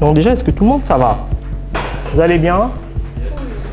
[0.00, 1.18] Donc déjà, est-ce que tout le monde, ça va
[2.12, 2.70] Vous allez bien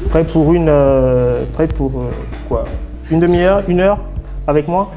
[0.10, 0.70] Prêt pour une...
[0.70, 2.10] euh, prêt pour euh,
[2.48, 2.64] quoi
[3.12, 4.00] Une demi-heure Une heure
[4.48, 4.92] Avec moi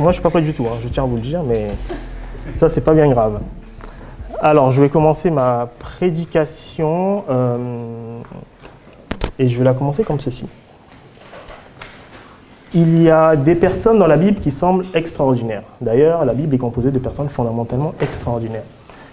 [0.00, 1.68] Moi, je suis pas prêt du tout, hein, je tiens à vous le dire, mais
[2.54, 3.40] ça, c'est pas bien grave.
[4.40, 8.18] Alors, je vais commencer ma prédication euh,
[9.38, 10.48] et je vais la commencer comme ceci.
[12.74, 15.64] Il y a des personnes dans la Bible qui semblent extraordinaires.
[15.80, 18.62] D'ailleurs, la Bible est composée de personnes fondamentalement extraordinaires.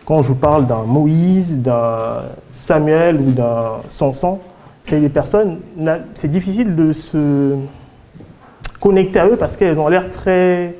[0.07, 2.21] Quand je vous parle d'un Moïse, d'un
[2.53, 4.39] Samuel ou d'un Samson,
[4.81, 5.59] c'est des personnes,
[6.13, 7.57] c'est difficile de se
[8.79, 10.75] connecter à eux parce qu'elles ont l'air très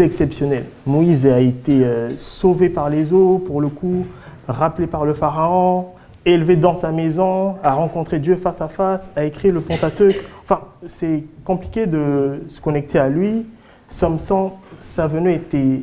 [0.00, 0.64] exceptionnelles.
[0.84, 4.04] Moïse a été euh, sauvé par les eaux, pour le coup,
[4.48, 5.90] rappelé par le Pharaon,
[6.26, 10.24] élevé dans sa maison, a rencontré Dieu face à face, a écrit le Pentateuque.
[10.42, 13.46] Enfin, c'est compliqué de se connecter à lui.
[13.88, 15.82] Samson, sa venue était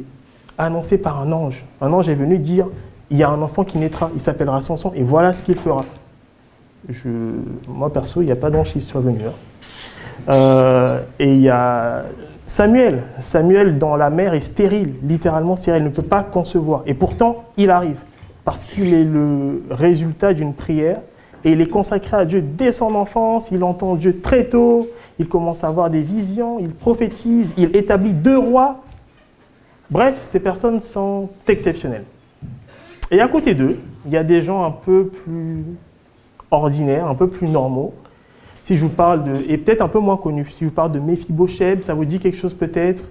[0.58, 1.66] annoncée par un ange.
[1.82, 2.68] Un ange est venu dire
[3.10, 5.84] il y a un enfant qui naîtra, il s'appellera Samson, et voilà ce qu'il fera.
[6.88, 7.10] Je,
[7.68, 9.20] moi, perso, il n'y a pas d'ange qui soit venu.
[9.28, 9.34] hein.
[10.30, 12.04] Euh, et il y a
[12.46, 13.04] Samuel.
[13.20, 16.84] Samuel, dans la mer, est stérile, littéralement stérile, il ne peut pas concevoir.
[16.86, 18.02] Et pourtant, il arrive,
[18.46, 21.02] parce qu'il est le résultat d'une prière,
[21.44, 24.88] et il est consacré à Dieu dès son enfance, il entend Dieu très tôt,
[25.20, 28.78] il commence à avoir des visions, il prophétise, il établit deux rois.
[29.92, 32.06] Bref, ces personnes sont exceptionnelles.
[33.12, 35.66] Et à côté d'eux, il y a des gens un peu plus
[36.50, 37.94] ordinaires, un peu plus normaux.
[38.64, 40.94] Si je vous parle de, et peut-être un peu moins connus, si je vous parle
[40.94, 43.04] de Mephibosheth, ça vous dit quelque chose peut-être?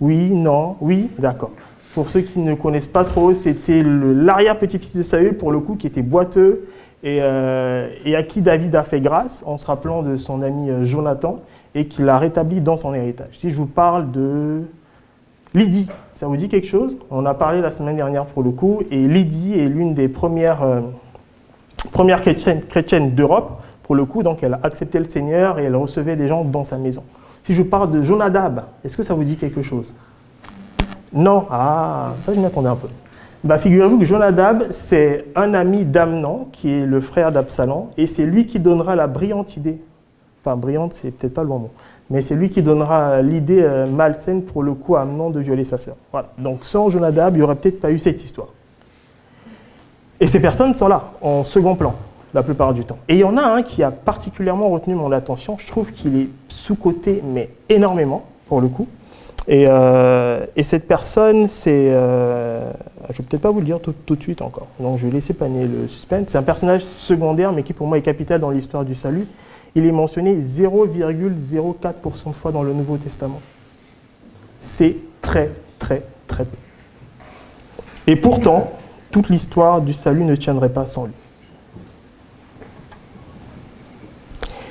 [0.00, 1.50] Oui, non, oui, d'accord.
[1.94, 5.88] Pour ceux qui ne connaissent pas trop, c'était l'arrière-petit-fils de Saül, pour le coup, qui
[5.88, 6.68] était boiteux
[7.02, 10.70] et, euh, et à qui David a fait grâce en se rappelant de son ami
[10.70, 11.40] euh, Jonathan
[11.74, 13.38] et qui l'a rétabli dans son héritage.
[13.38, 14.62] Si je vous parle de
[15.52, 16.96] Lydie, ça vous dit quelque chose?
[17.10, 20.62] On a parlé la semaine dernière pour le coup, et Lydie est l'une des premières,
[20.62, 20.80] euh,
[22.68, 26.28] chrétiennes, d'Europe, pour le coup, donc elle a accepté le Seigneur et elle recevait des
[26.28, 27.02] gens dans sa maison.
[27.44, 29.92] Si je vous parle de Jonadab, est-ce que ça vous dit quelque chose?
[31.12, 32.86] Non Ah, ça je m'attendais un peu.
[33.42, 38.26] Bah, Figurez-vous que Jonadab, c'est un ami d'Amnon, qui est le frère d'Absalom, et c'est
[38.26, 39.82] lui qui donnera la brillante idée.
[40.44, 41.70] Enfin, brillante, c'est peut-être pas le bon mot.
[42.10, 45.64] Mais c'est lui qui donnera l'idée euh, malsaine pour le coup à Amnon de violer
[45.64, 45.94] sa sœur.
[46.10, 46.28] Voilà.
[46.38, 48.48] Donc sans Jonadab, il n'y aurait peut-être pas eu cette histoire.
[50.18, 51.94] Et ces personnes sont là, en second plan,
[52.34, 52.98] la plupart du temps.
[53.08, 55.56] Et il y en a un qui a particulièrement retenu mon attention.
[55.56, 58.86] Je trouve qu'il est sous-coté, mais énormément, pour le coup.
[59.50, 61.88] Et, euh, et cette personne, c'est.
[61.90, 62.70] euh,
[63.08, 64.68] je ne vais peut-être pas vous le dire tout, tout de suite encore.
[64.78, 66.26] Donc je vais laisser planer le suspense.
[66.28, 69.26] C'est un personnage secondaire, mais qui pour moi est capital dans l'histoire du salut.
[69.74, 73.40] Il est mentionné 0,04% de fois dans le Nouveau Testament.
[74.60, 75.50] C'est très,
[75.80, 76.56] très, très peu.
[78.06, 78.68] Et pourtant,
[79.10, 81.12] toute l'histoire du salut ne tiendrait pas sans lui.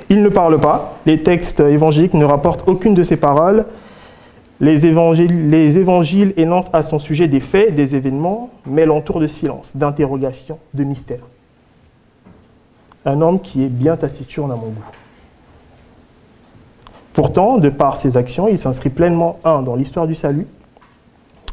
[0.08, 3.66] Il ne parle pas, les textes évangéliques ne rapportent aucune de ses paroles,
[4.60, 9.26] les évangiles, les évangiles énoncent à son sujet des faits, des événements, mais l'entourent de
[9.26, 11.26] silence, d'interrogation, de mystère.
[13.06, 14.90] Un homme qui est bien taciturne à mon goût.
[17.14, 20.46] Pourtant, de par ses actions, il s'inscrit pleinement, un, dans l'histoire du salut,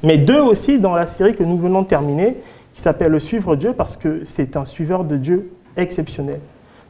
[0.04, 2.38] mais deux aussi dans la série que nous venons de terminer,
[2.74, 6.40] qui s'appelle Le Suivre Dieu, parce que c'est un suiveur de Dieu exceptionnel,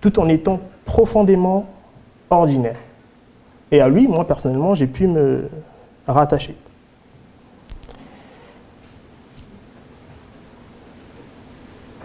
[0.01, 1.67] tout en étant profondément
[2.29, 2.75] ordinaire.
[3.71, 5.47] Et à lui, moi personnellement, j'ai pu me
[6.07, 6.55] rattacher.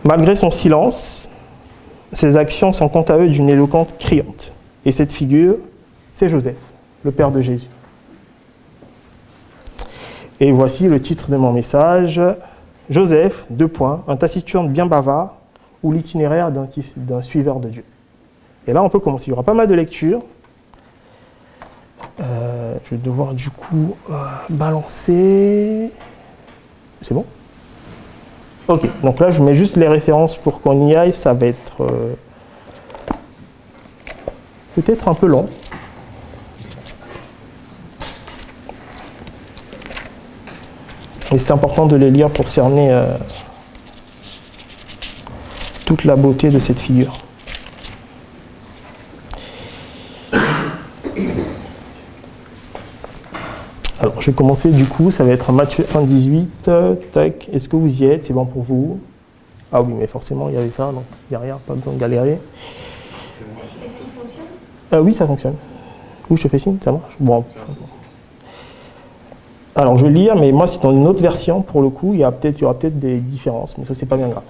[0.05, 1.31] Malgré son silence,
[2.13, 4.53] ses actions sont quant à eux d'une éloquente criante.
[4.85, 5.57] Et cette figure,
[6.09, 6.59] c'est Joseph,
[7.05, 7.69] le père de Jésus.
[10.41, 12.21] Et voici le titre de mon message.
[12.91, 15.37] Joseph, deux points, un taciturne bien bavard
[15.85, 17.85] ou l'itinéraire d'un suiveur de Dieu.
[18.67, 19.27] Et là, on peut commencer.
[19.27, 20.23] Il y aura pas mal de lectures.
[22.21, 24.15] Euh, je vais devoir du coup euh,
[24.51, 25.91] balancer.
[27.01, 27.25] C'est bon?
[28.69, 31.13] Ok, donc là, je mets juste les références pour qu'on y aille.
[31.13, 32.15] Ça va être euh,
[34.75, 35.47] peut-être un peu long.
[41.33, 42.95] Et c'est important de les lire pour cerner
[45.87, 47.22] toute la beauté de cette figure.
[54.03, 56.65] Alors, je vais commencer du coup, ça va être Matthieu 1, 18.
[56.67, 58.25] euh, tac, est-ce que vous y êtes?
[58.25, 58.99] C'est bon pour vous?
[59.73, 62.33] Ah oui, mais forcément, il y avait ça, donc il pas besoin de galérer.
[62.33, 65.55] Est-ce qu'il fonctionne oui, ça fonctionne.
[66.29, 67.45] Ou je te fais signe, ça marche Bon.
[69.77, 72.21] Alors je vais lire, mais moi c'est dans une autre version pour le coup, il
[72.21, 74.43] y, a peut il y aura peut-être des différences, mais ça c'est pas bien grave.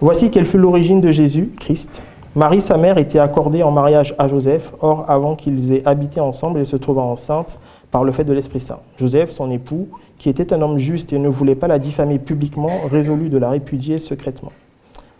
[0.00, 2.02] Voici quelle fut l'origine de Jésus, Christ.
[2.36, 6.60] Marie, sa mère, était accordée en mariage à Joseph, or avant qu'ils aient habité ensemble,
[6.60, 7.58] elle se trouva enceinte
[7.94, 8.80] par le fait de l'Esprit Saint.
[8.96, 9.86] Joseph, son époux,
[10.18, 13.50] qui était un homme juste et ne voulait pas la diffamer publiquement, résolut de la
[13.50, 14.50] répudier secrètement.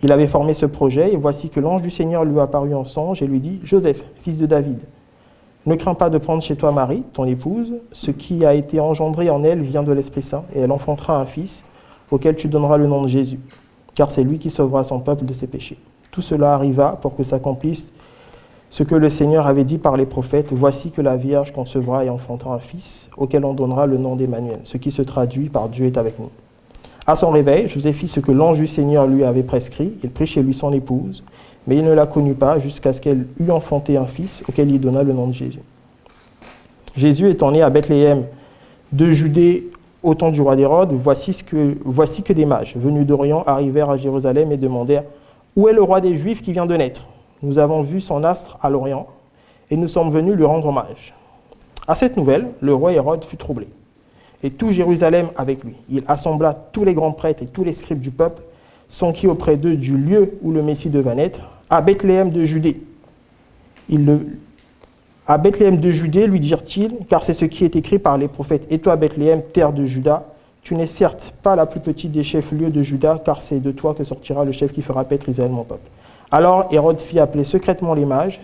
[0.02, 3.22] Il avait formé ce projet, et voici que l'ange du Seigneur lui apparut en songe
[3.22, 4.80] et lui dit, Joseph, fils de David,
[5.66, 9.30] ne crains pas de prendre chez toi Marie, ton épouse, ce qui a été engendré
[9.30, 11.64] en elle vient de l'Esprit Saint, et elle enfantera un fils,
[12.10, 13.38] auquel tu donneras le nom de Jésus,
[13.94, 15.78] car c'est lui qui sauvera son peuple de ses péchés.
[16.10, 17.92] Tout cela arriva pour que s'accomplisse
[18.74, 22.10] ce que le Seigneur avait dit par les prophètes, voici que la Vierge concevra et
[22.10, 25.86] enfantera un fils, auquel on donnera le nom d'Emmanuel, ce qui se traduit par Dieu
[25.86, 26.30] est avec nous.
[27.06, 30.26] À son réveil, Joseph fit ce que l'ange du Seigneur lui avait prescrit, il prit
[30.26, 31.22] chez lui son épouse,
[31.68, 34.80] mais il ne la connut pas jusqu'à ce qu'elle eût enfanté un fils, auquel il
[34.80, 35.62] donna le nom de Jésus.
[36.96, 38.26] Jésus étant né à Bethléem
[38.90, 39.70] de Judée
[40.02, 41.44] au temps du roi d'Hérode, voici,
[41.84, 45.04] voici que des mages venus d'Orient arrivèrent à Jérusalem et demandèrent
[45.54, 47.06] Où est le roi des Juifs qui vient de naître?
[47.44, 49.06] Nous avons vu son astre à l'Orient
[49.70, 51.14] et nous sommes venus lui rendre hommage.
[51.86, 53.68] À cette nouvelle, le roi Hérode fut troublé,
[54.42, 55.74] et tout Jérusalem avec lui.
[55.90, 58.42] Il assembla tous les grands prêtres et tous les scribes du peuple,
[58.88, 62.82] s'enquit auprès d'eux du lieu où le Messie devait naître, à Bethléem de Judée.
[63.88, 64.20] Il
[65.26, 68.66] à Bethléem de Judée, lui dirent-ils, car c'est ce qui est écrit par les prophètes.
[68.70, 70.26] Et toi, Bethléem, terre de Juda,
[70.62, 73.94] tu n'es certes pas la plus petite des chefs-lieux de Juda, car c'est de toi
[73.94, 75.88] que sortira le chef qui fera paître Israël, mon peuple.
[76.34, 78.40] Alors Hérode fit appeler secrètement les mages,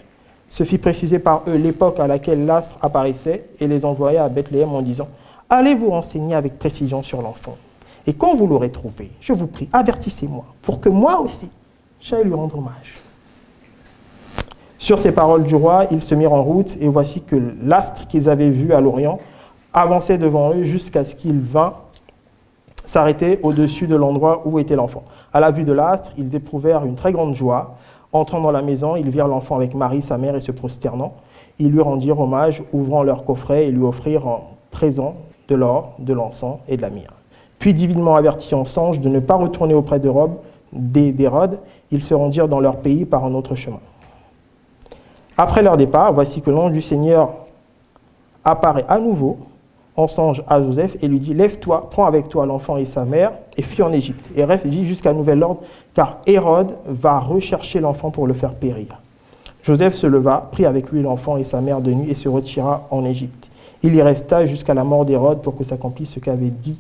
[0.49, 4.73] se fit préciser par eux l'époque à laquelle l'astre apparaissait et les envoya à Bethléem
[4.73, 5.09] en disant
[5.49, 7.57] Allez vous renseigner avec précision sur l'enfant.
[8.07, 11.51] Et quand vous l'aurez trouvé, je vous prie, avertissez-moi, pour que moi aussi,
[12.01, 12.95] j'aille lui rendre hommage.
[14.79, 18.29] Sur ces paroles du roi, ils se mirent en route, et voici que l'astre qu'ils
[18.29, 19.19] avaient vu à l'Orient
[19.73, 21.75] avançait devant eux jusqu'à ce qu'il vint
[22.85, 25.05] s'arrêter au-dessus de l'endroit où était l'enfant.
[25.33, 27.77] À la vue de l'astre, ils éprouvèrent une très grande joie.
[28.13, 31.15] Entrant dans la maison, ils virent l'enfant avec Marie, sa mère, et se prosternant.
[31.59, 34.41] Ils lui rendirent hommage, ouvrant leur coffret et lui offrirent en
[34.71, 35.15] présent
[35.49, 37.15] de l'or, de l'encens et de la myrrhe.
[37.59, 41.59] Puis, divinement avertis en songe de ne pas retourner auprès d'Hérode,
[41.91, 43.81] ils se rendirent dans leur pays par un autre chemin.
[45.37, 47.33] Après leur départ, voici que l'ange du Seigneur
[48.45, 49.39] apparaît à nouveau
[50.47, 53.83] à Joseph et lui dit Lève-toi, prends avec toi l'enfant et sa mère et fuis
[53.83, 54.25] en Égypte.
[54.37, 55.61] Et reste dit jusqu'à nouvel ordre,
[55.95, 58.89] car Hérode va rechercher l'enfant pour le faire périr.
[59.63, 62.87] Joseph se leva, prit avec lui l'enfant et sa mère de nuit et se retira
[62.91, 63.51] en Égypte.
[63.83, 66.77] Il y resta jusqu'à la mort d'Hérode pour que s'accomplisse ce qu'avait dit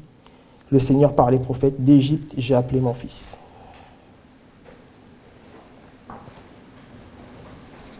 [0.71, 3.40] le Seigneur par les prophètes D'Égypte, j'ai appelé mon fils.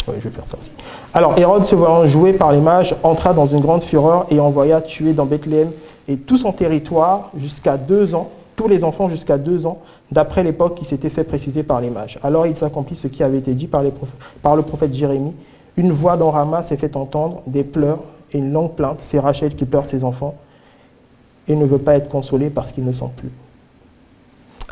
[0.09, 0.71] Oui, je vais faire ça aussi.
[1.13, 4.81] Alors Hérode, se voyant joué par les mages, entra dans une grande fureur et envoya
[4.81, 5.71] tuer dans Bethléem
[6.09, 9.79] et tout son territoire jusqu'à deux ans, tous les enfants jusqu'à deux ans,
[10.11, 12.19] d'après l'époque qui s'était fait préciser par les mages.
[12.23, 15.35] Alors il s'accomplit ce qui avait été dit par, le prophète Jérémie.
[15.77, 18.01] Une voix dans Rama s'est fait entendre, des pleurs
[18.33, 18.99] et une longue plainte.
[19.01, 20.35] C'est Rachel qui pleure ses enfants
[21.49, 23.31] et ne veut pas être consolée parce qu'ils ne sont plus.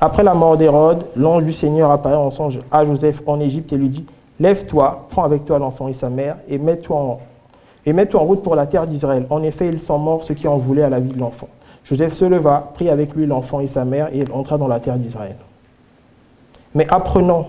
[0.01, 3.77] Après la mort d'Hérode, l'ange du Seigneur apparaît en songe à Joseph en Égypte et
[3.77, 4.05] lui dit
[4.41, 8.87] Lève-toi, prends avec toi l'enfant et sa mère, et mets-toi en, route pour la terre
[8.87, 9.27] d'Israël.
[9.31, 11.49] En effet, ils sont morts ceux qui en voulaient à la vie de l'enfant.
[11.85, 14.79] Joseph se leva, prit avec lui l'enfant et sa mère, et il entra dans la
[14.79, 15.37] terre d'Israël.
[16.75, 17.49] Mais apprenant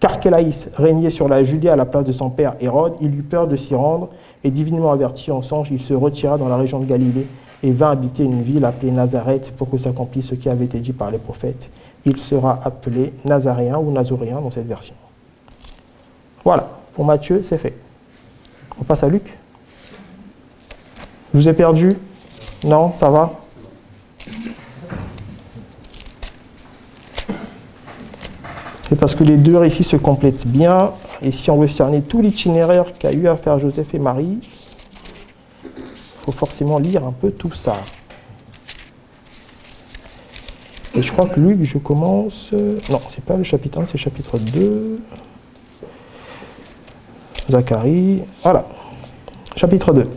[0.00, 3.46] qu'Archélaïs régnait sur la Judée à la place de son père Hérode, il eut peur
[3.46, 4.08] de s'y rendre,
[4.42, 7.26] et divinement averti en songe, il se retira dans la région de Galilée
[7.62, 10.92] et vint habiter une ville appelée Nazareth pour que s'accomplisse ce qui avait été dit
[10.92, 11.68] par les prophètes.
[12.06, 14.94] Il sera appelé Nazaréen ou Nazoréen dans cette version.
[16.44, 17.76] Voilà, pour Matthieu, c'est fait.
[18.80, 19.36] On passe à Luc.
[21.32, 21.96] Je vous ai perdu?
[22.64, 23.40] Non, ça va?
[28.88, 30.92] C'est parce que les deux récits se complètent bien.
[31.22, 34.38] Et si on veut cerner tout l'itinéraire qu'a eu à faire Joseph et Marie,
[35.64, 37.76] il faut forcément lire un peu tout ça.
[40.96, 42.52] Et je crois que Luc, je commence.
[42.90, 44.98] Non, c'est pas le chapitre 1, c'est le chapitre 2.
[47.50, 48.22] Zacharie.
[48.42, 48.64] Voilà.
[49.56, 50.08] Chapitre 2.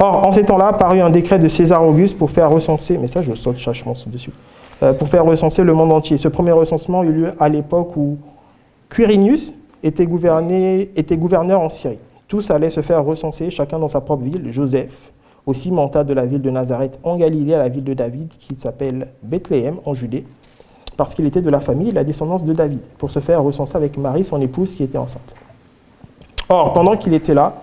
[0.00, 3.20] Or, en ces temps-là, parut un décret de César Auguste pour faire recenser, mais ça
[3.22, 4.30] je saute chachement dessus,
[4.82, 6.18] euh, pour faire recenser le monde entier.
[6.18, 8.18] Ce premier recensement eut lieu à l'époque où
[8.90, 10.08] Quirinius était,
[10.94, 11.98] était gouverneur en Syrie.
[12.28, 14.52] Tous allaient se faire recenser, chacun dans sa propre ville.
[14.52, 15.12] Joseph
[15.46, 18.54] aussi monta de la ville de Nazareth en Galilée à la ville de David, qui
[18.56, 20.26] s'appelle Bethléem en Judée,
[20.96, 23.74] parce qu'il était de la famille et la descendance de David, pour se faire recenser
[23.74, 25.34] avec Marie, son épouse, qui était enceinte.
[26.48, 27.54] Or, pendant qu'il était là,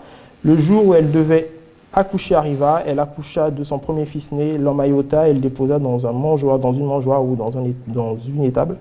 [0.43, 1.51] le jour où elle devait
[1.91, 6.11] accoucher arriva, elle accoucha de son premier fils né, l'emmaillota et le déposa dans un
[6.11, 8.77] mangeoire, dans une mangeoire ou dans, un, dans une étable,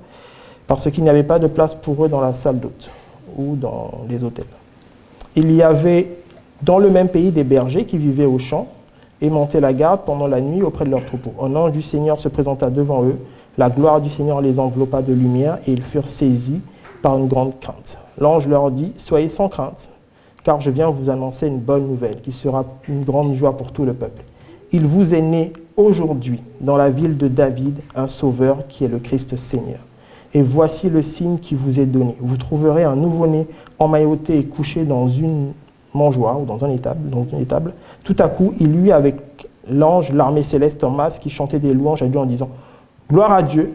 [0.67, 2.91] parce qu'il n'y avait pas de place pour eux dans la salle d'hôte
[3.37, 4.45] ou dans les hôtels.
[5.37, 6.09] Il y avait
[6.63, 8.67] dans le même pays des bergers qui vivaient au champ
[9.21, 11.35] et montaient la garde pendant la nuit auprès de leurs troupeaux.
[11.41, 13.17] Un ange du Seigneur se présenta devant eux,
[13.57, 16.61] la gloire du Seigneur les enveloppa de lumière et ils furent saisis
[17.01, 17.97] par une grande crainte.
[18.19, 19.89] L'ange leur dit, Soyez sans crainte,
[20.45, 23.85] car je viens vous annoncer une bonne nouvelle qui sera une grande joie pour tout
[23.85, 24.23] le peuple.
[24.71, 28.99] Il vous est né aujourd'hui dans la ville de David un sauveur qui est le
[28.99, 29.81] Christ Seigneur.
[30.35, 32.17] Et voici le signe qui vous est donné.
[32.21, 33.47] Vous trouverez un nouveau-né
[33.79, 35.53] emmailloté et couché dans une
[35.95, 37.01] mangeoire ou dans, un étable,
[37.33, 37.73] une étable.
[38.03, 39.17] Tout à coup, il lui avec
[39.71, 42.51] l'ange, l'armée céleste en masse, qui chantait des louanges à Dieu en disant
[43.09, 43.75] Gloire à Dieu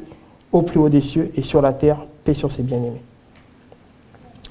[0.51, 3.01] au plus haut des cieux et sur la terre, paix sur ses bien-aimés.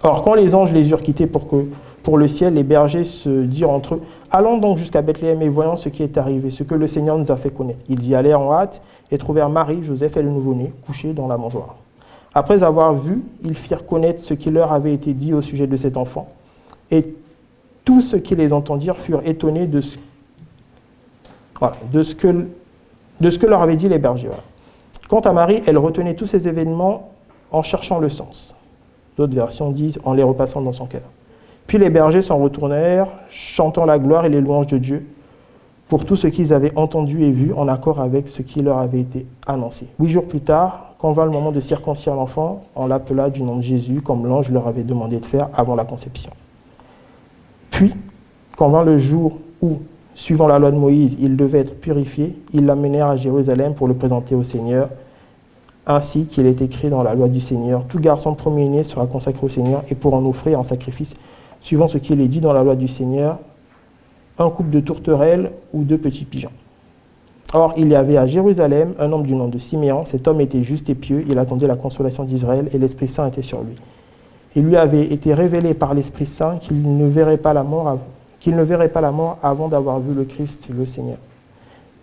[0.03, 1.67] Or, quand les anges les eurent quittés pour, que,
[2.09, 5.77] pour le ciel, les bergers se dirent entre eux Allons donc jusqu'à Bethléem et voyons
[5.77, 7.81] ce qui est arrivé, ce que le Seigneur nous a fait connaître.
[7.87, 11.37] Ils y allèrent en hâte et trouvèrent Marie, Joseph et le nouveau-né couchés dans la
[11.37, 11.77] mangeoire.
[12.33, 15.77] Après avoir vu, ils firent connaître ce qui leur avait été dit au sujet de
[15.77, 16.31] cet enfant.
[16.91, 17.15] Et
[17.85, 19.99] tous ceux qui les entendirent furent étonnés de ce,
[22.15, 24.31] que leur avaient dit les bergers.
[25.11, 27.11] Quant à Marie, elle retenait tous ces événements
[27.51, 28.57] en cherchant le sens.
[29.19, 31.03] D'autres versions disent en les repassant dans son cœur.
[31.69, 35.07] Puis les bergers s'en retournèrent, chantant la gloire et les louanges de Dieu
[35.89, 39.01] pour tout ce qu'ils avaient entendu et vu en accord avec ce qui leur avait
[39.01, 39.87] été annoncé.
[40.01, 43.57] Huit jours plus tard, quand vint le moment de circoncire l'enfant, on l'appela du nom
[43.57, 46.31] de Jésus, comme l'ange leur avait demandé de faire avant la conception.
[47.71, 47.95] Puis,
[48.57, 49.77] quand vint le jour où,
[50.15, 53.95] suivant la loi de Moïse, il devait être purifié, ils l'amenèrent à Jérusalem pour le
[53.95, 54.89] présenter au Seigneur,
[55.87, 57.85] ainsi qu'il est écrit dans la loi du Seigneur.
[57.89, 61.15] Tout garçon premier-né sera consacré au Seigneur et pour en offrir un sacrifice,
[61.61, 63.39] suivant ce qu'il est dit dans la loi du Seigneur,
[64.39, 66.53] un couple de tourterelles ou deux petits pigeons.
[67.55, 70.05] Or, il y avait à Jérusalem un homme du nom de Siméon.
[70.05, 71.25] Cet homme était juste et pieux.
[71.29, 73.75] Il attendait la consolation d'Israël et l'Esprit Saint était sur lui.
[74.55, 77.99] Il lui avait été révélé par l'Esprit Saint qu'il ne verrait pas la mort,
[78.39, 81.17] qu'il ne verrait pas la mort avant d'avoir vu le Christ, le Seigneur.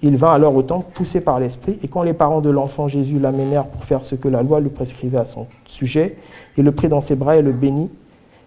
[0.01, 3.19] Il vint alors au temple, poussé par l'Esprit, et quand les parents de l'enfant Jésus
[3.19, 6.17] l'amenèrent pour faire ce que la loi lui prescrivait à son sujet,
[6.57, 7.89] il le prit dans ses bras et le bénit,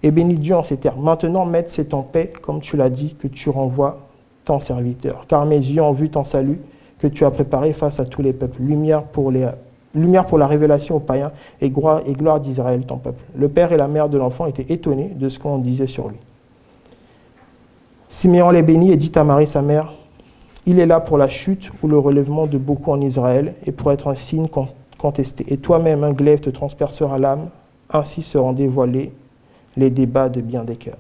[0.02, 1.02] et bénit Dieu en ces termes.
[1.02, 3.98] Maintenant, maître, c'est en paix, comme tu l'as dit, que tu renvoies
[4.44, 5.24] ton serviteur.
[5.28, 6.60] Car mes yeux ont vu ton salut,
[6.98, 9.46] que tu as préparé face à tous les peuples, lumière pour, les,
[9.94, 13.22] lumière pour la révélation aux païens et gloire, et gloire d'Israël, ton peuple.
[13.36, 16.18] Le père et la mère de l'enfant étaient étonnés de ce qu'on disait sur lui.
[18.08, 19.92] Siméon les bénit et dit à Marie, sa mère,
[20.66, 23.92] il est là pour la chute ou le relèvement de beaucoup en Israël et pour
[23.92, 24.48] être un signe
[24.98, 25.44] contesté.
[25.48, 27.50] Et toi-même, un glaive te transpercera l'âme,
[27.90, 29.12] ainsi seront dévoilés
[29.78, 30.98] les débats de bien des cœurs.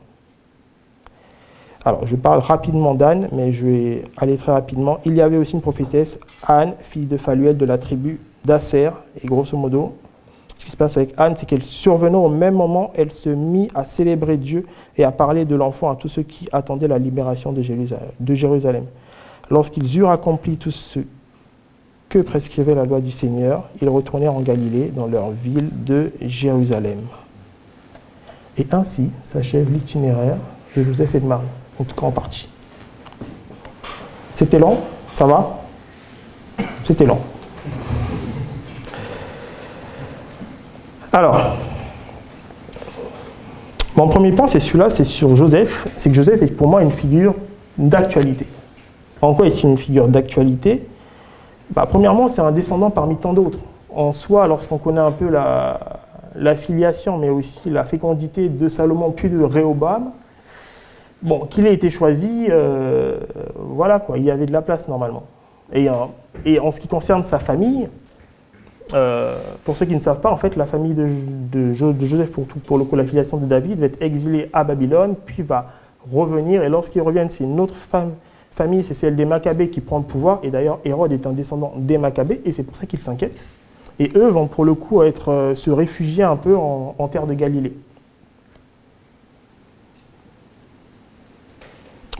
[1.84, 4.98] Alors, je parle rapidement d'Anne, mais je vais aller très rapidement.
[5.04, 8.90] Il y avait aussi une prophétesse, Anne, fille de Phaluel de la tribu d'Asser.
[9.22, 9.94] Et grosso modo,
[10.56, 13.68] ce qui se passe avec Anne, c'est qu'elle survenant au même moment, elle se mit
[13.74, 14.66] à célébrer Dieu
[14.96, 17.62] et à parler de l'enfant à tous ceux qui attendaient la libération de
[18.34, 18.84] Jérusalem.
[19.50, 21.00] Lorsqu'ils eurent accompli tout ce
[22.08, 26.98] que prescrivait la loi du Seigneur, ils retournèrent en Galilée, dans leur ville de Jérusalem.
[28.58, 30.36] Et ainsi s'achève l'itinéraire
[30.76, 31.46] de Joseph et de Marie
[31.78, 32.48] en tout cas en partie.
[34.34, 34.78] C'était long,
[35.14, 35.58] ça va?
[36.82, 37.18] C'était long.
[41.12, 41.56] Alors,
[43.96, 45.88] mon premier point, c'est celui-là, c'est sur Joseph.
[45.96, 47.34] C'est que Joseph est pour moi une figure
[47.76, 48.46] d'actualité.
[49.20, 50.86] En quoi est-il une figure d'actualité?
[51.70, 53.58] Bah, Premièrement, c'est un descendant parmi tant d'autres.
[53.92, 55.80] En soi, lorsqu'on connaît un peu la,
[56.38, 60.12] la, filiation, mais aussi la fécondité de Salomon puis de Réhobam,
[61.20, 63.18] Bon, qu'il ait été choisi, euh,
[63.56, 65.24] voilà quoi, il y avait de la place normalement.
[65.72, 67.88] Et, en ce qui concerne sa famille,
[68.94, 72.78] euh, pour ceux qui ne savent pas, en fait, la famille de, Joseph, pour, pour
[72.78, 75.72] le coup, la filiation de David, va être exilée à Babylone, puis va
[76.10, 77.74] revenir, et lorsqu'ils reviennent, c'est une autre
[78.52, 81.72] famille, c'est celle des Maccabées qui prend le pouvoir, et d'ailleurs, Hérode est un descendant
[81.76, 83.44] des Maccabées, et c'est pour ça qu'ils s'inquiètent.
[83.98, 87.34] Et eux vont pour le coup euh, se réfugier un peu en, en terre de
[87.34, 87.76] Galilée.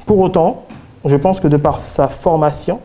[0.07, 0.65] Pour autant,
[1.05, 2.81] je pense que de par sa formation,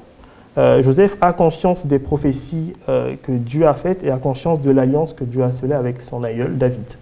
[0.57, 4.69] euh, Joseph a conscience des prophéties euh, que Dieu a faites et a conscience de
[4.69, 6.97] l'alliance que Dieu a scellée avec son aïeul David.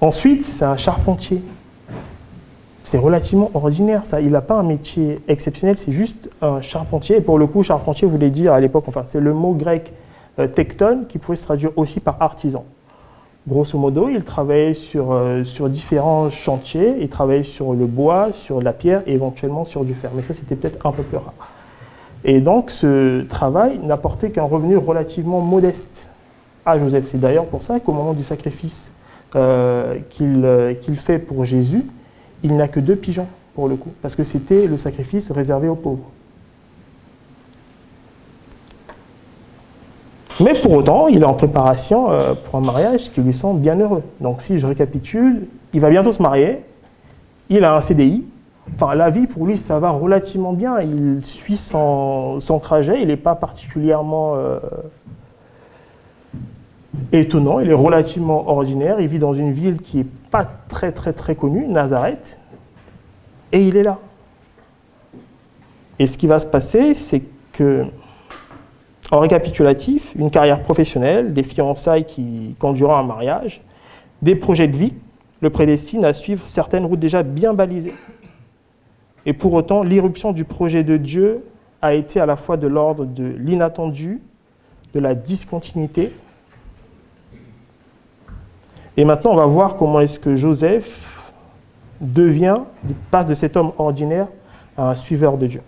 [0.00, 1.42] Ensuite, c'est un charpentier.
[2.84, 4.20] C'est relativement ordinaire, ça.
[4.20, 7.16] Il n'a pas un métier exceptionnel, c'est juste un charpentier.
[7.16, 9.92] Et pour le coup, charpentier voulait dire à l'époque, enfin, c'est le mot grec
[10.38, 12.64] euh, tecton qui pouvait se traduire aussi par artisan.
[13.48, 18.60] Grosso modo, il travaillait sur, euh, sur différents chantiers, il travaillait sur le bois, sur
[18.60, 20.10] la pierre et éventuellement sur du fer.
[20.14, 21.34] Mais ça, c'était peut-être un peu plus rare.
[22.24, 26.08] Et donc, ce travail n'apportait qu'un revenu relativement modeste
[26.64, 27.06] à Joseph.
[27.06, 28.90] C'est d'ailleurs pour ça qu'au moment du sacrifice
[29.36, 31.84] euh, qu'il fait pour Jésus,
[32.42, 35.76] il n'a que deux pigeons pour le coup, parce que c'était le sacrifice réservé aux
[35.76, 36.10] pauvres.
[40.38, 43.76] Mais pour autant, il est en préparation euh, pour un mariage qui lui semble bien
[43.76, 44.02] heureux.
[44.20, 46.62] Donc si je récapitule, il va bientôt se marier,
[47.48, 48.22] il a un CDI,
[48.74, 53.16] enfin la vie pour lui ça va relativement bien, il suit son, trajet, il n'est
[53.16, 54.58] pas particulièrement euh,
[57.12, 61.14] étonnant, il est relativement ordinaire, il vit dans une ville qui n'est pas très très
[61.14, 62.38] très connue, Nazareth,
[63.52, 63.98] et il est là.
[65.98, 67.86] Et ce qui va se passer, c'est que
[69.10, 73.60] en récapitulatif, une carrière professionnelle, des fiançailles qui conduiront à un mariage,
[74.22, 74.94] des projets de vie
[75.40, 77.94] le prédestinent à suivre certaines routes déjà bien balisées.
[79.26, 81.44] Et pour autant, l'irruption du projet de Dieu
[81.82, 84.22] a été à la fois de l'ordre de l'inattendu,
[84.94, 86.12] de la discontinuité.
[88.96, 91.32] Et maintenant, on va voir comment est-ce que Joseph
[92.00, 92.56] devient,
[93.10, 94.28] passe de cet homme ordinaire
[94.76, 95.62] à un suiveur de Dieu.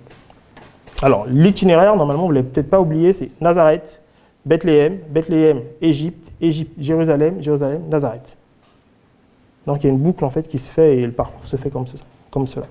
[1.02, 4.02] Alors, l'itinéraire, normalement, vous ne l'avez peut-être pas oublié, c'est Nazareth,
[4.44, 8.36] Bethléem, Bethléem, Égypte, Égypte, Jérusalem, Jérusalem, Nazareth.
[9.66, 11.56] Donc, il y a une boucle, en fait, qui se fait et le parcours se
[11.56, 11.84] fait comme,
[12.30, 12.66] comme cela.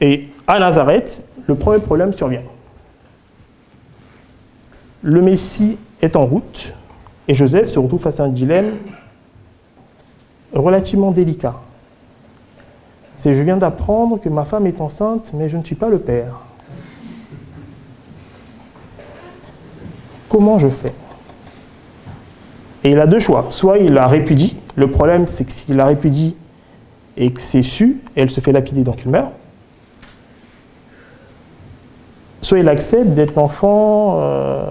[0.00, 2.42] Et à Nazareth, le premier problème survient.
[5.02, 6.74] Le Messie est en route
[7.26, 8.76] et Joseph se retrouve face à un dilemme
[10.52, 11.60] relativement délicat
[13.20, 15.98] c'est je viens d'apprendre que ma femme est enceinte, mais je ne suis pas le
[15.98, 16.40] père.
[20.30, 20.94] Comment je fais?
[22.82, 23.44] Et il a deux choix.
[23.50, 24.56] Soit il la répudie.
[24.74, 26.34] Le problème, c'est que s'il la répudie
[27.18, 29.34] et que c'est su, elle se fait lapider, donc il meurt.
[32.40, 34.64] Soit il accepte d'être l'enfant euh,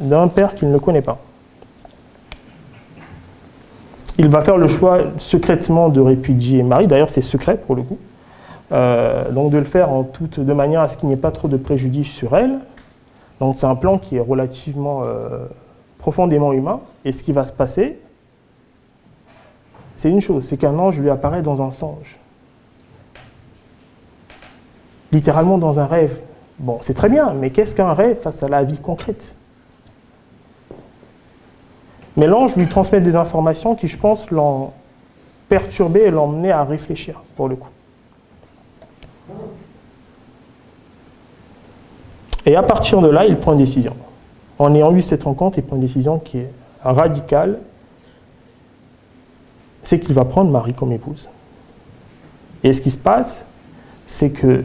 [0.00, 1.18] d'un père qu'il ne connaît pas
[4.20, 6.86] il va faire le choix secrètement de répudier Marie.
[6.86, 7.96] D'ailleurs, c'est secret pour le coup.
[8.70, 11.30] Euh, donc de le faire en toute, de manière à ce qu'il n'y ait pas
[11.30, 12.58] trop de préjudice sur elle.
[13.40, 15.46] Donc c'est un plan qui est relativement euh,
[15.96, 16.80] profondément humain.
[17.06, 17.98] Et ce qui va se passer,
[19.96, 22.18] c'est une chose, c'est qu'un ange lui apparaît dans un songe.
[25.12, 26.20] Littéralement dans un rêve.
[26.58, 29.34] Bon, c'est très bien, mais qu'est-ce qu'un rêve face à la vie concrète?
[32.16, 34.72] Mais l'ange lui transmet des informations qui, je pense, l'ont
[35.48, 37.68] perturbé et l'ont à réfléchir, pour le coup.
[42.46, 43.94] Et à partir de là, il prend une décision.
[44.58, 46.50] En ayant eu cette rencontre, il prend une décision qui est
[46.82, 47.58] radicale.
[49.82, 51.28] C'est qu'il va prendre Marie comme épouse.
[52.62, 53.46] Et ce qui se passe,
[54.06, 54.64] c'est que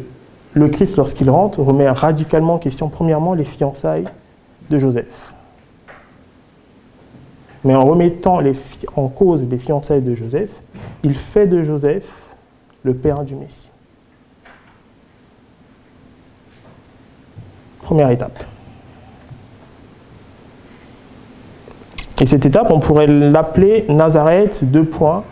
[0.53, 4.07] le Christ, lorsqu'il rentre, remet radicalement en question, premièrement, les fiançailles
[4.69, 5.34] de Joseph
[7.65, 8.39] mais en remettant
[8.95, 10.61] en cause les fiançailles de Joseph,
[11.03, 12.07] il fait de Joseph
[12.83, 13.71] le père du Messie.
[17.81, 18.43] Première étape.
[22.21, 25.23] Et cette étape, on pourrait l'appeler Nazareth, deux points.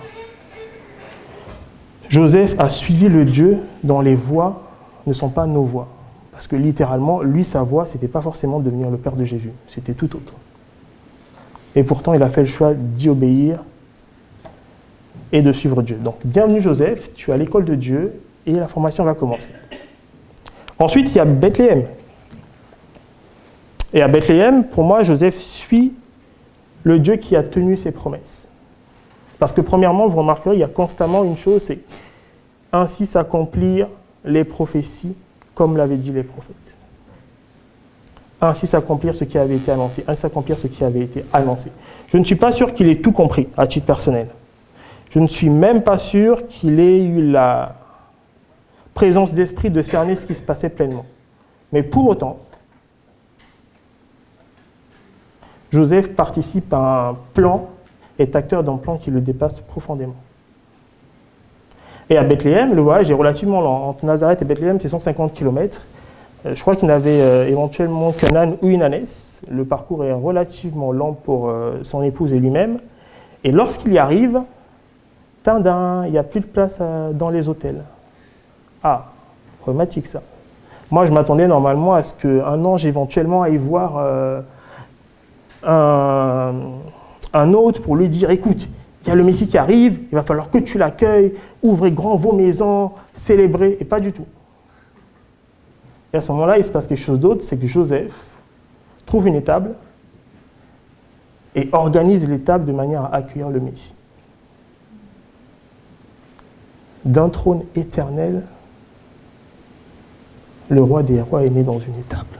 [2.10, 4.64] Joseph a suivi le Dieu dont les voies
[5.06, 5.88] ne sont pas nos voies.
[6.32, 9.24] Parce que littéralement, lui, sa voie, ce n'était pas forcément de devenir le Père de
[9.24, 10.34] Jésus, c'était tout autre.
[11.76, 13.64] Et pourtant, il a fait le choix d'y obéir
[15.32, 15.98] et de suivre Dieu.
[15.98, 18.14] Donc, bienvenue Joseph, tu es à l'école de Dieu
[18.46, 19.50] et la formation va commencer.
[20.78, 21.86] Ensuite, il y a Bethléem.
[23.94, 25.94] Et à Bethléem, pour moi, Joseph suit
[26.84, 28.50] le Dieu qui a tenu ses promesses.
[29.40, 31.80] Parce que premièrement, vous remarquerez, il y a constamment une chose, c'est
[32.72, 33.88] ainsi s'accomplir
[34.26, 35.16] les prophéties
[35.54, 36.76] comme l'avaient dit les prophètes
[38.50, 41.72] ainsi s'accomplir ce qui avait été annoncé, ainsi s'accomplir ce qui avait été annoncé.
[42.08, 44.28] Je ne suis pas sûr qu'il ait tout compris à titre personnel.
[45.10, 47.76] Je ne suis même pas sûr qu'il ait eu la
[48.94, 51.06] présence d'esprit de cerner ce qui se passait pleinement.
[51.72, 52.40] Mais pour autant,
[55.72, 57.70] Joseph participe à un plan,
[58.20, 60.16] est acteur d'un plan qui le dépasse profondément.
[62.10, 63.88] Et à Bethléem, le voyage est relativement lent.
[63.88, 65.82] Entre Nazareth et Bethléem, c'est 150 km.
[66.46, 69.42] Euh, je crois qu'il n'avait euh, éventuellement qu'un âne ou une ânesse.
[69.50, 72.78] Le parcours est relativement lent pour euh, son épouse et lui-même.
[73.44, 74.42] Et lorsqu'il y arrive,
[75.44, 76.82] tindin, il n'y a plus de place
[77.14, 77.84] dans les hôtels.
[78.84, 79.08] Ah,
[79.62, 80.22] problématique ça.
[80.90, 84.02] Moi, je m'attendais normalement à ce qu'un ange éventuellement aille voir
[85.64, 86.54] un,
[87.34, 88.70] un autre pour lui dire, écoute,
[89.02, 92.16] il y a le Messie qui arrive, il va falloir que tu l'accueilles, ouvrez grand
[92.16, 94.26] vos maisons, célébrez, et pas du tout.
[96.14, 98.14] Et à ce moment-là, il se passe quelque chose d'autre, c'est que Joseph
[99.06, 99.74] trouve une étable
[101.56, 103.96] et organise l'étable de manière à accueillir le Messie.
[107.04, 108.44] D'un trône éternel,
[110.70, 112.40] le roi des rois est né dans une étable.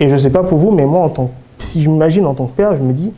[0.00, 2.34] Et je ne sais pas pour vous, mais moi, en tant, si je m'imagine en
[2.34, 3.12] tant que père, je me dis,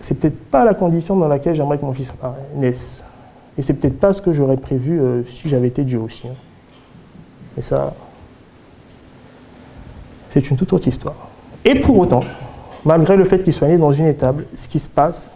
[0.00, 2.12] c'est peut-être pas la condition dans laquelle j'aimerais que mon fils
[2.56, 3.04] naisse.
[3.56, 6.28] Et c'est peut-être pas ce que j'aurais prévu euh, si j'avais été Dieu aussi.
[6.28, 6.34] Hein.
[7.58, 7.92] Mais ça,
[10.30, 11.28] c'est une toute autre histoire.
[11.64, 12.22] Et pour autant,
[12.84, 15.32] malgré le fait qu'il soit né dans une étable, ce qui se passe,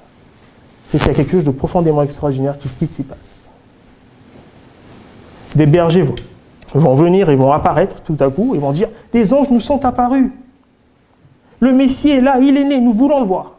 [0.85, 3.51] c'est qu'il y a quelque chose de profondément extraordinaire qui, s'y passe.
[5.57, 6.07] Des bergers
[6.73, 9.85] vont venir, ils vont apparaître tout à coup, ils vont dire, des anges nous sont
[9.85, 10.31] apparus.
[11.59, 13.55] Le Messie est là, il est né, nous voulons le voir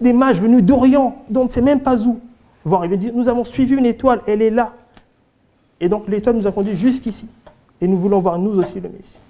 [0.00, 2.20] des mages venus d'Orient, dont on ne sait même pas où,
[2.64, 4.74] vont arriver dire Nous avons suivi une étoile, elle est là.
[5.80, 7.28] Et donc l'étoile nous a conduit jusqu'ici.
[7.80, 9.20] Et nous voulons voir nous aussi le Messie.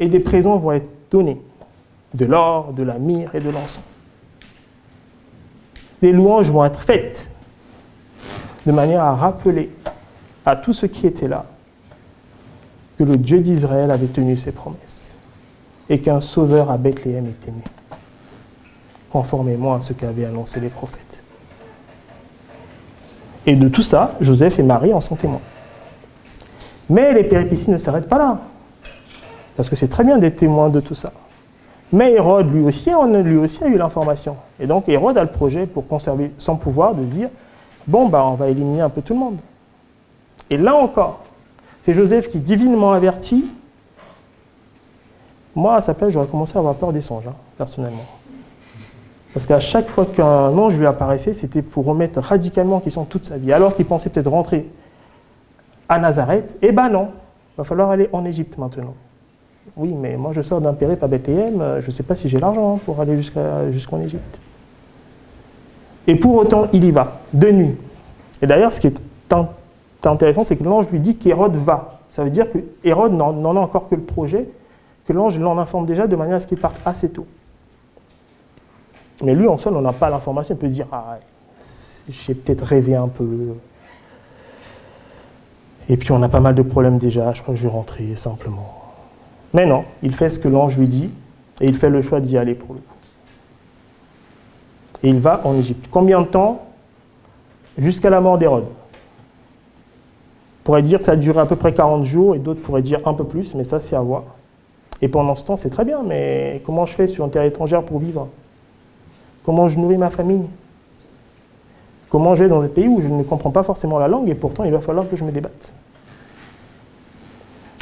[0.00, 1.40] Et des présents vont être donnés
[2.14, 3.84] de l'or, de la myrrhe et de l'encens.
[6.00, 7.30] Des louanges vont être faites
[8.66, 9.70] de manière à rappeler
[10.44, 11.46] à tous ceux qui étaient là
[12.98, 15.14] que le Dieu d'Israël avait tenu ses promesses
[15.88, 17.62] et qu'un sauveur à Bethléem était né
[19.10, 21.11] conformément à ce qu'avaient annoncé les prophètes.
[23.46, 25.40] Et de tout ça, Joseph et Marie en sont témoins.
[26.88, 28.38] Mais les péripéties ne s'arrêtent pas là.
[29.56, 31.12] Parce que c'est très bien d'être témoin de tout ça.
[31.92, 32.90] Mais Hérode, lui aussi,
[33.22, 34.36] lui aussi a eu l'information.
[34.58, 37.28] Et donc Hérode a le projet pour conserver son pouvoir de dire,
[37.86, 39.36] bon, bah, on va éliminer un peu tout le monde.
[40.48, 41.20] Et là encore,
[41.82, 43.44] c'est Joseph qui, divinement averti,
[45.54, 48.04] moi, à sa place, j'aurais commencé à avoir peur des songes, hein, personnellement.
[49.32, 53.24] Parce qu'à chaque fois qu'un ange lui apparaissait, c'était pour remettre radicalement en question toute
[53.24, 53.52] sa vie.
[53.52, 54.68] Alors qu'il pensait peut-être rentrer
[55.88, 57.08] à Nazareth, eh ben non,
[57.54, 58.94] il va falloir aller en Égypte maintenant.
[59.76, 62.28] Oui, mais moi je sors d'un périple à Bethléem, euh, je ne sais pas si
[62.28, 64.40] j'ai l'argent pour aller jusqu'en Égypte.
[66.06, 67.76] Et pour autant, il y va, de nuit.
[68.42, 69.00] Et d'ailleurs, ce qui est
[70.04, 72.00] intéressant, c'est que l'ange lui dit qu'Hérode va.
[72.08, 74.48] Ça veut dire que Hérode n'en a encore que le projet,
[75.06, 77.26] que l'ange l'en informe déjà de manière à ce qu'il parte assez tôt.
[79.22, 80.54] Mais lui, en soi, on n'a pas l'information.
[80.54, 81.18] Il peut dire Ah,
[82.08, 83.26] j'ai peut-être rêvé un peu.
[85.88, 87.32] Et puis, on a pas mal de problèmes déjà.
[87.32, 88.82] Je crois que je vais rentrer simplement.
[89.54, 91.10] Mais non, il fait ce que l'ange lui dit
[91.60, 92.82] et il fait le choix d'y aller pour lui.
[95.02, 95.86] Et il va en Égypte.
[95.90, 96.66] Combien de temps
[97.78, 98.66] Jusqu'à la mort d'Hérode.
[98.66, 102.82] On pourrait dire que ça a duré à peu près 40 jours et d'autres pourraient
[102.82, 104.24] dire un peu plus, mais ça, c'est à voir.
[105.00, 107.82] Et pendant ce temps, c'est très bien, mais comment je fais sur un terre étrangère
[107.82, 108.28] pour vivre?
[109.44, 110.44] Comment je nourris ma famille?
[112.08, 114.34] Comment je vais dans des pays où je ne comprends pas forcément la langue et
[114.34, 115.72] pourtant il va falloir que je me débatte?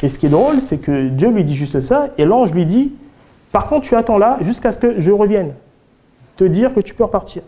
[0.01, 2.65] Et ce qui est drôle, c'est que Dieu lui dit juste ça et l'ange lui
[2.65, 2.93] dit
[3.51, 5.53] Par contre, tu attends là jusqu'à ce que je revienne,
[6.37, 7.43] te dire que tu peux repartir.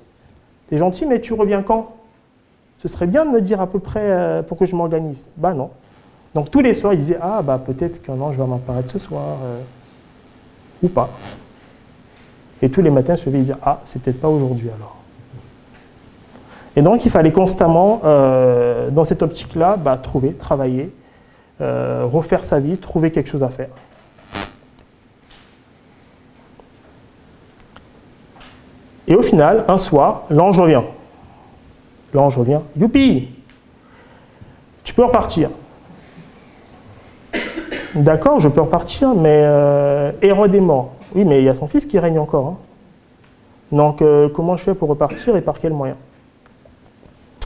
[0.69, 1.95] T'es gentil, mais tu reviens quand?
[2.79, 5.29] Ce serait bien de me dire à peu près euh, pour que je m'organise.
[5.37, 5.69] Bah non.
[6.35, 9.37] Donc tous les soirs, il disait Ah, bah peut-être qu'un ange va m'apparaître ce soir,
[9.43, 9.61] euh,
[10.83, 11.09] ou pas.
[12.63, 14.95] Et tous les matins, je vais dire Ah, c'est peut-être pas aujourd'hui alors.
[16.77, 20.89] Et donc, il fallait constamment, euh, dans cette optique-là, bah, trouver, travailler,
[21.59, 23.67] euh, refaire sa vie, trouver quelque chose à faire.
[29.09, 30.83] Et au final, un soir, l'ange revient.
[32.13, 32.61] L'ange revient.
[32.79, 33.27] Youpi
[34.85, 35.49] Tu peux repartir.
[37.93, 40.11] D'accord, je peux repartir, mais euh.
[41.15, 42.47] Oui, mais il y a son fils qui règne encore.
[42.47, 42.57] Hein.
[43.71, 45.97] Donc, euh, comment je fais pour repartir et par quels moyens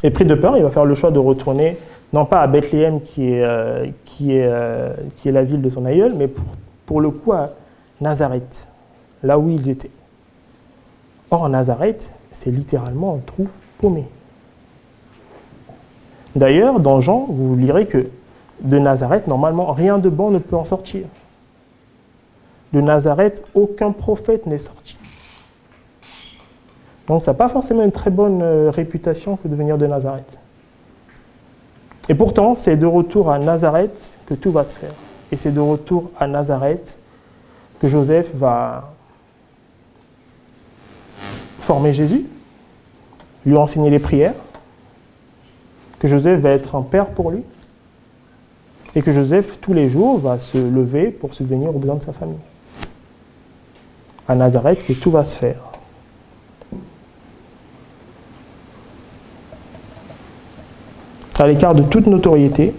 [0.04, 1.78] Et pris de peur, il va faire le choix de retourner,
[2.14, 3.86] non pas à Bethléem, qui est, euh,
[4.22, 6.46] euh, qui est la ville de son aïeul, mais pour,
[6.86, 7.52] pour, le coup à
[8.00, 8.68] Nazareth,
[9.24, 9.92] là où ils étaient.
[11.30, 13.48] Or, Nazareth, c'est littéralement un trou
[13.80, 14.06] paumé.
[16.36, 18.08] D'ailleurs, dans Jean, vous lirez que
[18.62, 21.06] de Nazareth, normalement, rien de bon ne peut en sortir
[22.74, 24.98] de Nazareth, aucun prophète n'est sorti.
[27.08, 30.40] Donc ça n'a pas forcément une très bonne euh, réputation que de venir de Nazareth.
[32.10, 34.94] Et pourtant, c'est de retour à Nazareth que tout va se faire.
[35.32, 36.98] Et c'est de retour à Nazareth
[37.80, 38.94] que Joseph va
[41.60, 42.26] former Jésus,
[43.46, 44.36] lui enseigner les prières,
[46.00, 47.44] que Joseph va être un père pour lui,
[48.96, 52.14] et que Joseph, tous les jours, va se lever pour subvenir aux besoins de sa
[52.14, 52.38] famille
[54.28, 55.56] à Nazareth que tout va se faire.
[61.40, 62.74] À l'écart de toute notoriété,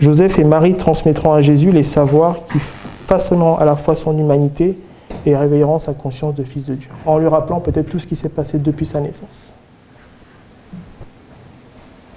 [0.00, 4.78] Joseph et Marie transmettront à Jésus les savoirs qui façonneront à la fois son humanité
[5.26, 8.16] et réveilleront sa conscience de fils de Dieu, en lui rappelant peut-être tout ce qui
[8.16, 9.52] s'est passé depuis sa naissance.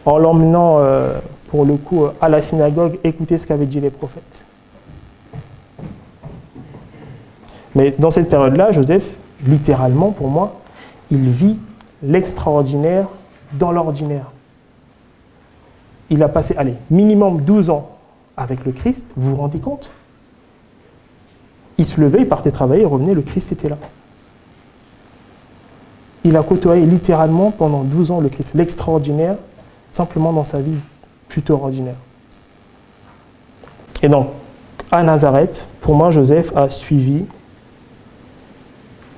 [0.06, 4.46] En l'emmenant, euh, pour le coup, à la synagogue, écouter ce qu'avaient dit les prophètes.
[7.75, 9.05] Mais dans cette période-là, Joseph,
[9.45, 10.62] littéralement pour moi,
[11.10, 11.57] il vit
[12.03, 13.07] l'extraordinaire
[13.53, 14.31] dans l'ordinaire.
[16.10, 17.89] Il a passé, allez, minimum 12 ans
[18.36, 19.91] avec le Christ, vous vous rendez compte?
[21.77, 23.77] Il se levait, il partait travailler, il revenait, le Christ était là.
[26.23, 29.38] Il a côtoyé littéralement pendant 12 ans le Christ, l'extraordinaire,
[29.89, 30.77] simplement dans sa vie
[31.27, 31.95] plutôt ordinaire.
[34.03, 34.27] Et donc,
[34.91, 37.25] à Nazareth, pour moi, Joseph a suivi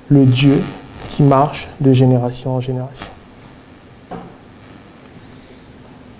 [0.10, 0.62] le Dieu
[1.10, 3.08] qui marche de génération en génération.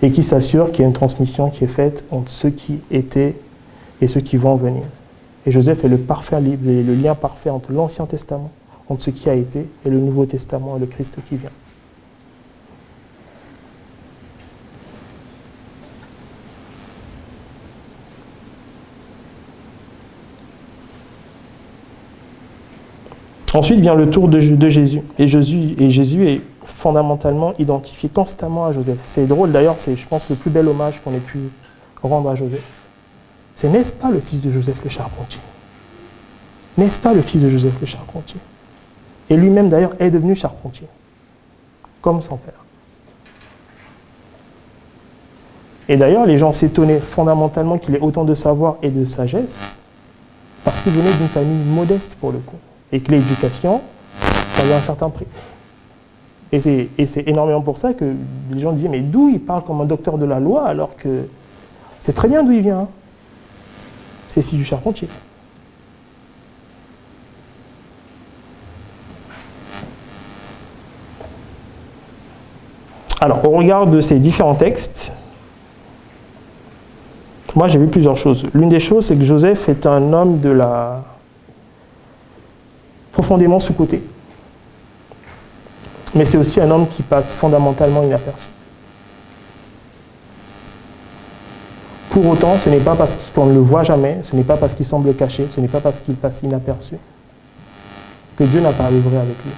[0.02, 3.36] Et qui s'assure qu'il y a une transmission qui est faite entre ceux qui étaient
[4.00, 4.84] et ceux qui vont venir.
[5.46, 8.50] Et Joseph est le, parfait, le lien parfait entre l'Ancien Testament,
[8.88, 11.50] entre ce qui a été, et le Nouveau Testament et le Christ qui vient.
[23.54, 25.02] Ensuite vient le tour de, Jésus.
[25.16, 26.28] Et, Jésus.
[26.28, 28.98] est fondamentalement identifié constamment à Joseph.
[29.02, 31.38] C'est drôle d'ailleurs, c'est je pense le plus bel hommage qu'on ait pu
[32.02, 32.64] rendre à Joseph.
[33.54, 35.40] C'est n'est-ce pas le fils de Joseph le charpentier?
[36.76, 38.40] N'est-ce pas le fils de Joseph le charpentier?
[39.30, 40.88] Et lui-même d'ailleurs est devenu charpentier,
[42.02, 42.54] comme son père.
[45.88, 49.76] Et d'ailleurs, les gens s'étonnaient fondamentalement qu'il ait autant de savoir et de sagesse,
[50.64, 52.56] parce qu'il venait d'une famille modeste pour le coup
[52.94, 53.82] et que l'éducation,
[54.50, 55.26] ça a un certain prix.
[56.52, 58.04] Et c'est énormément pour ça que
[58.52, 61.26] les gens disent, mais d'où il parle comme un docteur de la loi alors que
[61.98, 62.82] c'est très bien d'où il vient.
[62.82, 62.88] Hein.
[64.28, 65.08] C'est fils du charpentier.
[73.20, 75.12] Alors, au regard de ces différents textes,
[77.56, 78.46] moi j'ai vu plusieurs choses.
[78.54, 81.02] L'une des choses, c'est que Joseph est un homme de la,
[83.14, 84.02] profondément sous-côté.
[86.14, 88.46] Mais c'est aussi un homme qui passe fondamentalement inaperçu.
[92.10, 94.74] Pour autant, ce n'est pas parce qu'on ne le voit jamais, ce n'est pas parce
[94.74, 96.96] qu'il semble caché, ce n'est pas parce qu'il passe inaperçu
[98.36, 99.52] que Dieu n'a pas œuvré avec lui.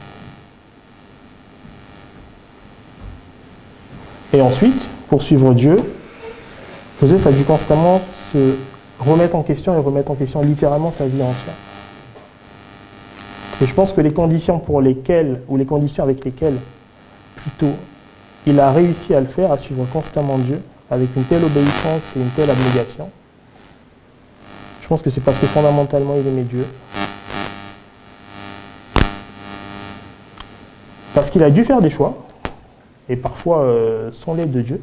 [4.34, 5.78] Et ensuite, pour suivre Dieu,
[7.00, 8.54] Joseph a dû constamment se
[8.98, 11.54] remettre en question et remettre en question littéralement sa vie entière.
[13.62, 16.58] Et je pense que les conditions pour lesquelles, ou les conditions avec lesquelles,
[17.36, 17.72] plutôt,
[18.46, 22.20] il a réussi à le faire, à suivre constamment Dieu, avec une telle obéissance et
[22.20, 23.10] une telle abnégation,
[24.86, 26.64] je pense que c'est parce que fondamentalement il aimait Dieu.
[31.12, 32.26] Parce qu'il a dû faire des choix,
[33.08, 34.80] et parfois euh, sans l'aide de Dieu.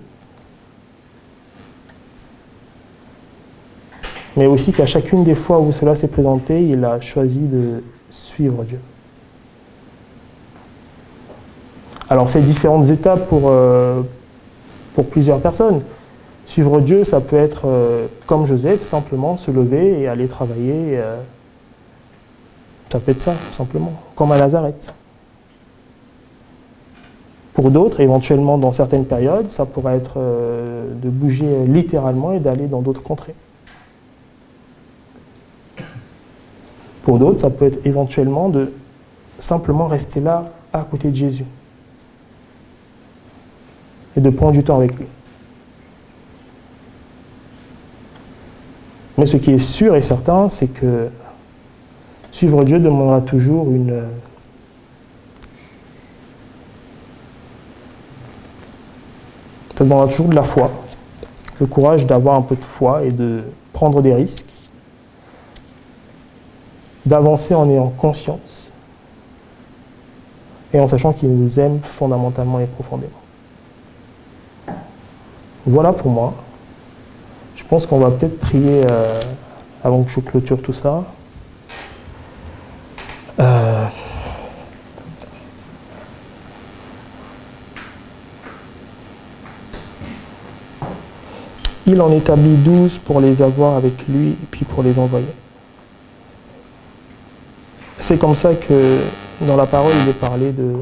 [4.36, 8.64] Mais aussi qu'à chacune des fois où cela s'est présenté, il a choisi de suivre
[8.64, 8.80] Dieu.
[12.10, 14.04] Alors c'est différentes étapes pour, euh,
[14.94, 15.82] pour plusieurs personnes.
[16.46, 21.00] Suivre Dieu, ça peut être euh, comme Joseph, simplement se lever et aller travailler.
[21.00, 21.18] Euh,
[22.92, 24.94] ça ça, simplement, comme à Nazareth.
[27.56, 32.82] Pour d'autres, éventuellement dans certaines périodes, ça pourrait être de bouger littéralement et d'aller dans
[32.82, 33.34] d'autres contrées.
[37.04, 38.72] Pour d'autres, ça peut être éventuellement de
[39.38, 41.46] simplement rester là, à côté de Jésus.
[44.16, 45.06] Et de prendre du temps avec lui.
[49.18, 51.10] Mais ce qui est sûr et certain, c'est que
[52.32, 54.04] suivre Dieu demandera toujours une,
[59.76, 60.72] ça demandera toujours de la foi,
[61.60, 64.54] le courage d'avoir un peu de foi et de prendre des risques
[67.06, 68.72] d'avancer en ayant conscience
[70.74, 73.12] et en sachant qu'il nous aime fondamentalement et profondément.
[75.66, 76.34] Voilà pour moi.
[77.56, 79.22] Je pense qu'on va peut-être prier euh,
[79.84, 81.04] avant que je clôture tout ça.
[83.40, 83.86] Euh,
[91.86, 95.28] il en établit douze pour les avoir avec lui et puis pour les envoyer.
[98.04, 99.00] C'est comme ça que
[99.40, 100.74] dans la parole, il est parlé de,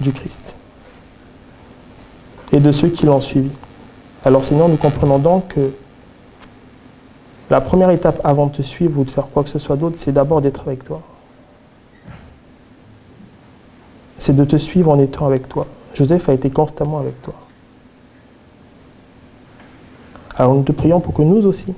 [0.00, 0.54] du Christ
[2.52, 3.50] et de ceux qui l'ont suivi.
[4.24, 5.72] Alors Seigneur, nous comprenons donc que
[7.50, 9.96] la première étape avant de te suivre ou de faire quoi que ce soit d'autre,
[9.98, 11.02] c'est d'abord d'être avec toi.
[14.18, 15.66] C'est de te suivre en étant avec toi.
[15.92, 17.34] Joseph a été constamment avec toi.
[20.36, 21.74] Alors nous te prions pour que nous aussi,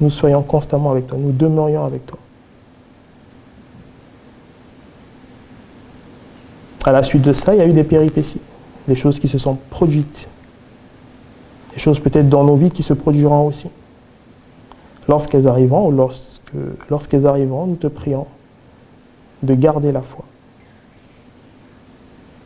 [0.00, 2.18] nous soyons constamment avec toi, nous demeurions avec toi.
[6.88, 8.40] À la suite de ça, il y a eu des péripéties,
[8.88, 10.26] des choses qui se sont produites,
[11.74, 13.68] des choses peut-être dans nos vies qui se produiront aussi.
[15.06, 15.90] Lorsqu'elles arriveront
[16.88, 18.26] lorsqu'elles arriveront, nous te prions
[19.42, 20.24] de garder la foi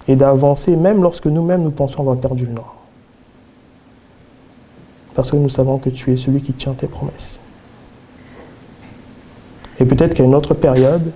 [0.09, 2.75] et d'avancer même lorsque nous-mêmes nous pensons avoir perdu le nord.
[5.15, 7.39] Parce que nous savons que tu es celui qui tient tes promesses.
[9.79, 11.13] Et peut-être qu'à une autre période,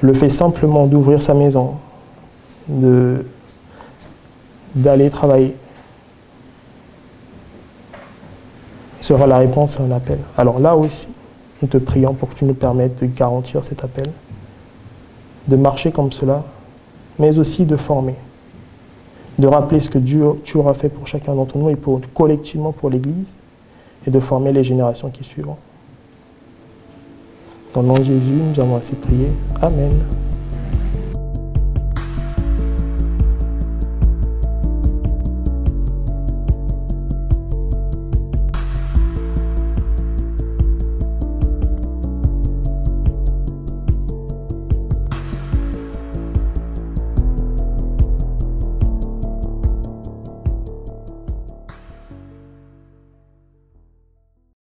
[0.00, 1.74] le fait simplement d'ouvrir sa maison,
[2.68, 3.24] de,
[4.74, 5.56] d'aller travailler,
[9.00, 10.18] sera la réponse à un appel.
[10.36, 11.08] Alors là aussi,
[11.62, 14.06] nous te prions pour que tu nous permettes de garantir cet appel,
[15.48, 16.44] de marcher comme cela,
[17.18, 18.14] mais aussi de former,
[19.38, 21.76] de rappeler ce que Dieu, tu auras fait pour chacun d'entre nous et
[22.14, 23.38] collectivement pour l'Église,
[24.06, 25.56] et de former les générations qui suivront.
[27.76, 28.20] Le nom de Jésus,
[28.54, 29.28] nous avons ainsi prié.
[29.60, 29.92] Amen.